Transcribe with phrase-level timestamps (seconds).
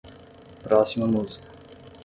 [0.63, 1.47] Próxima música.